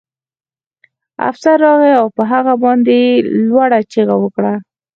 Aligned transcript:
افسر 1.29 1.55
راغی 1.65 1.93
او 2.01 2.07
په 2.15 2.23
هغه 2.31 2.53
باندې 2.63 2.93
یې 3.05 3.13
لوړه 3.47 3.79
چیغه 3.91 4.15
وکړه 4.19 4.53